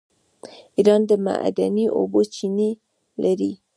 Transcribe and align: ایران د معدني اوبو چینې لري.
ایران 0.77 1.01
د 1.09 1.11
معدني 1.25 1.85
اوبو 1.97 2.19
چینې 2.35 2.69
لري. 3.23 3.51